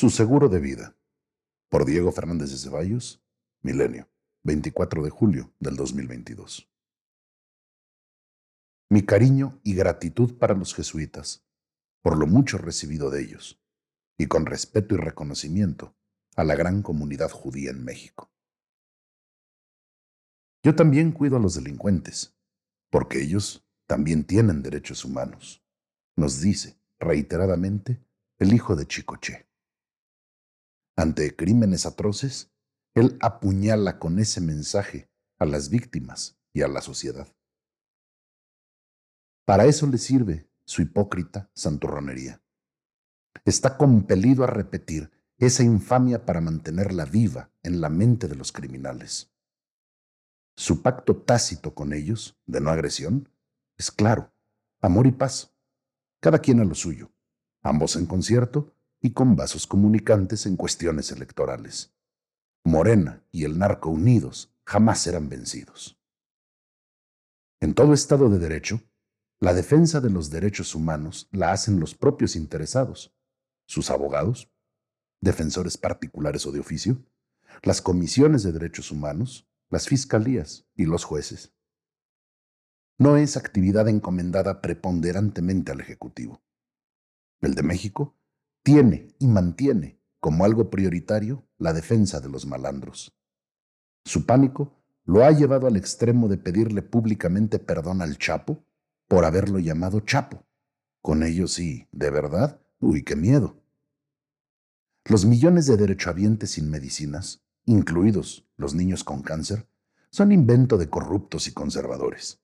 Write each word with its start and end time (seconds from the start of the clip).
Su 0.00 0.08
seguro 0.08 0.48
de 0.48 0.60
vida. 0.60 0.96
Por 1.68 1.84
Diego 1.84 2.10
Fernández 2.10 2.50
de 2.50 2.56
Ceballos, 2.56 3.22
Milenio, 3.60 4.08
24 4.44 5.02
de 5.02 5.10
julio 5.10 5.52
del 5.60 5.76
2022. 5.76 6.72
Mi 8.88 9.04
cariño 9.04 9.60
y 9.62 9.74
gratitud 9.74 10.38
para 10.38 10.54
los 10.54 10.74
jesuitas, 10.74 11.44
por 12.00 12.16
lo 12.16 12.26
mucho 12.26 12.56
recibido 12.56 13.10
de 13.10 13.20
ellos, 13.20 13.62
y 14.16 14.24
con 14.26 14.46
respeto 14.46 14.94
y 14.94 14.96
reconocimiento 14.96 15.94
a 16.34 16.44
la 16.44 16.54
gran 16.54 16.80
comunidad 16.80 17.30
judía 17.30 17.70
en 17.70 17.84
México. 17.84 18.32
Yo 20.62 20.74
también 20.74 21.12
cuido 21.12 21.36
a 21.36 21.40
los 21.40 21.56
delincuentes, 21.56 22.34
porque 22.88 23.20
ellos 23.20 23.68
también 23.86 24.24
tienen 24.24 24.62
derechos 24.62 25.04
humanos, 25.04 25.62
nos 26.16 26.40
dice 26.40 26.80
reiteradamente 26.98 28.02
el 28.38 28.54
hijo 28.54 28.76
de 28.76 28.86
Chicoche. 28.86 29.49
Ante 31.00 31.34
crímenes 31.34 31.86
atroces, 31.86 32.52
él 32.92 33.16
apuñala 33.22 33.98
con 33.98 34.18
ese 34.18 34.42
mensaje 34.42 35.10
a 35.38 35.46
las 35.46 35.70
víctimas 35.70 36.38
y 36.52 36.60
a 36.60 36.68
la 36.68 36.82
sociedad. 36.82 37.26
Para 39.46 39.64
eso 39.64 39.86
le 39.86 39.96
sirve 39.96 40.50
su 40.66 40.82
hipócrita 40.82 41.50
santurronería. 41.54 42.42
Está 43.46 43.78
compelido 43.78 44.44
a 44.44 44.48
repetir 44.48 45.10
esa 45.38 45.62
infamia 45.62 46.26
para 46.26 46.42
mantenerla 46.42 47.06
viva 47.06 47.50
en 47.62 47.80
la 47.80 47.88
mente 47.88 48.28
de 48.28 48.34
los 48.36 48.52
criminales. 48.52 49.32
Su 50.54 50.82
pacto 50.82 51.16
tácito 51.16 51.74
con 51.74 51.94
ellos, 51.94 52.38
de 52.44 52.60
no 52.60 52.68
agresión, 52.68 53.30
es 53.78 53.90
claro, 53.90 54.34
amor 54.82 55.06
y 55.06 55.12
paz, 55.12 55.56
cada 56.20 56.40
quien 56.40 56.60
a 56.60 56.64
lo 56.64 56.74
suyo, 56.74 57.10
ambos 57.62 57.96
en 57.96 58.04
concierto 58.04 58.74
y 59.00 59.12
con 59.12 59.36
vasos 59.36 59.66
comunicantes 59.66 60.46
en 60.46 60.56
cuestiones 60.56 61.10
electorales. 61.10 61.94
Morena 62.64 63.24
y 63.30 63.44
el 63.44 63.58
narco 63.58 63.90
unidos 63.90 64.54
jamás 64.66 65.00
serán 65.00 65.28
vencidos. 65.28 65.98
En 67.60 67.74
todo 67.74 67.94
Estado 67.94 68.28
de 68.28 68.38
Derecho, 68.38 68.82
la 69.40 69.54
defensa 69.54 70.00
de 70.00 70.10
los 70.10 70.30
derechos 70.30 70.74
humanos 70.74 71.28
la 71.32 71.52
hacen 71.52 71.80
los 71.80 71.94
propios 71.94 72.36
interesados, 72.36 73.14
sus 73.66 73.90
abogados, 73.90 74.52
defensores 75.22 75.78
particulares 75.78 76.44
o 76.46 76.52
de 76.52 76.60
oficio, 76.60 77.02
las 77.62 77.80
comisiones 77.80 78.42
de 78.42 78.52
derechos 78.52 78.90
humanos, 78.90 79.48
las 79.70 79.88
fiscalías 79.88 80.66
y 80.74 80.84
los 80.84 81.04
jueces. 81.04 81.54
No 82.98 83.16
es 83.16 83.38
actividad 83.38 83.88
encomendada 83.88 84.60
preponderantemente 84.60 85.72
al 85.72 85.80
Ejecutivo. 85.80 86.42
El 87.40 87.54
de 87.54 87.62
México 87.62 88.19
tiene 88.70 89.08
y 89.18 89.26
mantiene 89.26 89.98
como 90.20 90.44
algo 90.44 90.70
prioritario 90.70 91.44
la 91.58 91.72
defensa 91.72 92.20
de 92.20 92.28
los 92.28 92.46
malandros. 92.46 93.18
Su 94.04 94.26
pánico 94.26 94.80
lo 95.04 95.24
ha 95.24 95.32
llevado 95.32 95.66
al 95.66 95.76
extremo 95.76 96.28
de 96.28 96.38
pedirle 96.38 96.80
públicamente 96.80 97.58
perdón 97.58 98.00
al 98.00 98.16
Chapo 98.16 98.64
por 99.08 99.24
haberlo 99.24 99.58
llamado 99.58 99.98
Chapo. 99.98 100.46
Con 101.02 101.24
ello 101.24 101.48
sí, 101.48 101.88
de 101.90 102.10
verdad, 102.10 102.60
uy, 102.78 103.02
qué 103.02 103.16
miedo. 103.16 103.60
Los 105.04 105.24
millones 105.24 105.66
de 105.66 105.76
derechohabientes 105.76 106.52
sin 106.52 106.70
medicinas, 106.70 107.42
incluidos 107.64 108.46
los 108.56 108.76
niños 108.76 109.02
con 109.02 109.22
cáncer, 109.22 109.66
son 110.12 110.30
invento 110.30 110.78
de 110.78 110.88
corruptos 110.88 111.48
y 111.48 111.52
conservadores. 111.52 112.40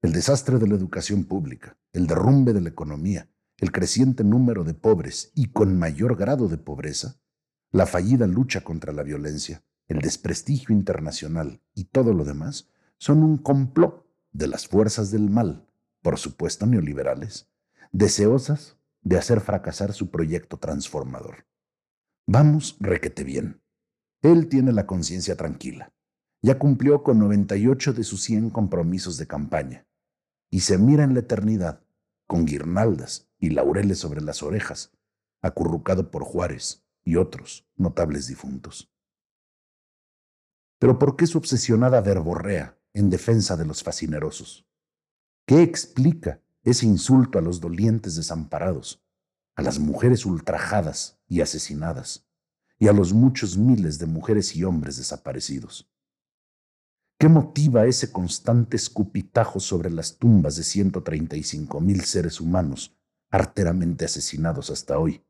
El 0.00 0.14
desastre 0.14 0.58
de 0.58 0.66
la 0.66 0.76
educación 0.76 1.24
pública, 1.24 1.76
el 1.92 2.06
derrumbe 2.06 2.54
de 2.54 2.62
la 2.62 2.70
economía, 2.70 3.28
el 3.58 3.72
creciente 3.72 4.22
número 4.22 4.62
de 4.62 4.74
pobres 4.74 5.32
y 5.34 5.50
con 5.50 5.76
mayor 5.78 6.16
grado 6.16 6.48
de 6.48 6.58
pobreza, 6.58 7.20
la 7.70 7.86
fallida 7.86 8.26
lucha 8.26 8.62
contra 8.62 8.92
la 8.92 9.02
violencia, 9.02 9.64
el 9.88 9.98
desprestigio 9.98 10.74
internacional 10.74 11.60
y 11.74 11.84
todo 11.84 12.14
lo 12.14 12.24
demás 12.24 12.68
son 12.98 13.22
un 13.22 13.36
complot 13.36 14.06
de 14.32 14.46
las 14.46 14.68
fuerzas 14.68 15.10
del 15.10 15.28
mal, 15.28 15.66
por 16.02 16.18
supuesto 16.18 16.66
neoliberales, 16.66 17.50
deseosas 17.90 18.76
de 19.02 19.18
hacer 19.18 19.40
fracasar 19.40 19.92
su 19.92 20.10
proyecto 20.10 20.58
transformador. 20.58 21.46
Vamos, 22.26 22.76
requete 22.78 23.24
bien. 23.24 23.60
Él 24.22 24.48
tiene 24.48 24.72
la 24.72 24.86
conciencia 24.86 25.36
tranquila. 25.36 25.92
Ya 26.42 26.58
cumplió 26.58 27.02
con 27.02 27.18
98 27.18 27.92
de 27.92 28.04
sus 28.04 28.22
100 28.22 28.50
compromisos 28.50 29.16
de 29.16 29.26
campaña 29.26 29.86
y 30.50 30.60
se 30.60 30.78
mira 30.78 31.04
en 31.04 31.14
la 31.14 31.20
eternidad 31.20 31.82
con 32.26 32.44
guirnaldas 32.44 33.27
y 33.38 33.50
laureles 33.50 33.98
sobre 33.98 34.20
las 34.20 34.42
orejas, 34.42 34.92
acurrucado 35.42 36.10
por 36.10 36.24
Juárez 36.24 36.84
y 37.04 37.16
otros 37.16 37.66
notables 37.76 38.26
difuntos. 38.26 38.92
Pero 40.78 40.98
¿por 40.98 41.16
qué 41.16 41.26
su 41.26 41.38
obsesionada 41.38 42.00
verborrea 42.00 42.78
en 42.92 43.10
defensa 43.10 43.56
de 43.56 43.64
los 43.64 43.82
fascinerosos? 43.82 44.66
¿Qué 45.46 45.62
explica 45.62 46.40
ese 46.62 46.86
insulto 46.86 47.38
a 47.38 47.42
los 47.42 47.60
dolientes 47.60 48.16
desamparados, 48.16 49.02
a 49.54 49.62
las 49.62 49.78
mujeres 49.78 50.26
ultrajadas 50.26 51.18
y 51.26 51.40
asesinadas, 51.40 52.28
y 52.78 52.88
a 52.88 52.92
los 52.92 53.12
muchos 53.12 53.56
miles 53.56 53.98
de 53.98 54.06
mujeres 54.06 54.54
y 54.54 54.64
hombres 54.64 54.96
desaparecidos. 54.96 55.90
¿Qué 57.18 57.28
motiva 57.28 57.86
ese 57.86 58.12
constante 58.12 58.76
escupitajo 58.76 59.58
sobre 59.58 59.90
las 59.90 60.18
tumbas 60.18 60.56
de 60.56 60.62
135 60.62 61.80
mil 61.80 62.04
seres 62.04 62.40
humanos 62.40 62.96
arteramente 63.30 64.04
asesinados 64.04 64.70
hasta 64.70 64.98
hoy, 64.98 65.24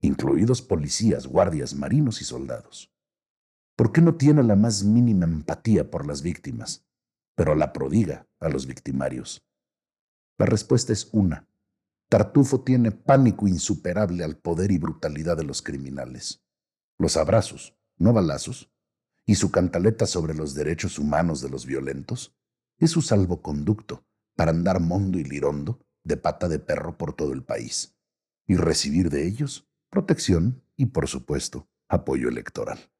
incluidos 0.00 0.62
policías, 0.62 1.26
guardias, 1.26 1.74
marinos 1.74 2.20
y 2.20 2.24
soldados? 2.24 2.92
¿Por 3.76 3.92
qué 3.92 4.00
no 4.00 4.16
tiene 4.16 4.42
la 4.42 4.56
más 4.56 4.84
mínima 4.84 5.24
empatía 5.24 5.90
por 5.90 6.06
las 6.06 6.22
víctimas, 6.22 6.84
pero 7.34 7.54
la 7.54 7.72
prodiga 7.72 8.26
a 8.38 8.48
los 8.48 8.66
victimarios? 8.66 9.42
La 10.38 10.46
respuesta 10.46 10.92
es 10.92 11.08
una. 11.12 11.48
Tartufo 12.08 12.62
tiene 12.62 12.90
pánico 12.90 13.46
insuperable 13.46 14.24
al 14.24 14.36
poder 14.36 14.72
y 14.72 14.78
brutalidad 14.78 15.36
de 15.36 15.44
los 15.44 15.62
criminales. 15.62 16.42
Los 16.98 17.16
abrazos, 17.16 17.76
no 17.96 18.12
balazos, 18.12 18.70
y 19.24 19.36
su 19.36 19.50
cantaleta 19.50 20.06
sobre 20.06 20.34
los 20.34 20.54
derechos 20.54 20.98
humanos 20.98 21.40
de 21.40 21.50
los 21.50 21.66
violentos 21.66 22.34
es 22.78 22.90
su 22.90 23.00
salvoconducto 23.00 24.04
para 24.34 24.50
andar 24.50 24.80
mondo 24.80 25.18
y 25.18 25.24
lirondo 25.24 25.78
de 26.04 26.16
pata 26.16 26.48
de 26.48 26.58
perro 26.58 26.96
por 26.96 27.14
todo 27.14 27.32
el 27.32 27.42
país 27.42 27.96
y 28.46 28.56
recibir 28.56 29.10
de 29.10 29.26
ellos 29.26 29.68
protección 29.90 30.62
y, 30.76 30.86
por 30.86 31.08
supuesto, 31.08 31.68
apoyo 31.88 32.28
electoral. 32.28 32.90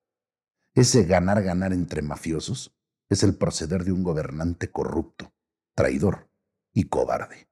Ese 0.74 1.04
ganar-ganar 1.04 1.72
entre 1.72 2.02
mafiosos 2.02 2.76
es 3.08 3.22
el 3.22 3.36
proceder 3.36 3.84
de 3.84 3.92
un 3.92 4.02
gobernante 4.02 4.70
corrupto, 4.70 5.32
traidor 5.74 6.30
y 6.72 6.84
cobarde. 6.84 7.48